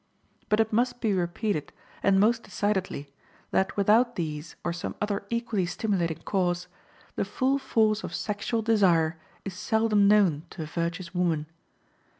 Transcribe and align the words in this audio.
But 0.49 0.59
it 0.59 0.73
must 0.73 0.99
be 0.99 1.13
repeated, 1.13 1.71
and 2.01 2.19
most 2.19 2.41
decidedly, 2.41 3.11
that 3.51 3.77
without 3.77 4.15
these 4.15 4.55
or 4.63 4.73
some 4.73 4.95
other 4.99 5.25
equally 5.29 5.67
stimulating 5.67 6.23
cause, 6.23 6.65
the 7.15 7.23
full 7.23 7.59
force 7.59 8.03
of 8.03 8.15
sexual 8.15 8.63
desire 8.63 9.19
is 9.45 9.53
seldom 9.53 10.07
known 10.07 10.41
to 10.49 10.63
a 10.63 10.65
virtuous 10.65 11.13
woman. 11.13 11.45